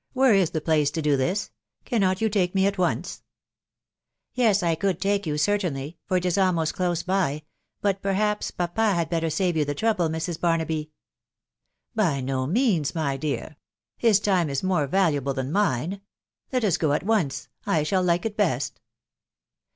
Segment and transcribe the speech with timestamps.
[0.13, 0.61] Where is the.
[0.61, 1.01] place to.
[1.03, 1.51] do this?
[1.85, 3.21] Cannot you take me at once?""
[4.33, 7.43] Yes, I could take you, certainly, for it is aim oat close by;
[7.81, 9.63] but perhaps papa had better save you.
[9.63, 9.75] the.
[9.75, 10.89] trouble,* Mbs*< Barnaby?""
[12.03, 13.57] By no means, my dear.
[13.95, 16.01] His time is more valuable than mine.
[16.51, 18.79] Let us go at once: I shall like it best."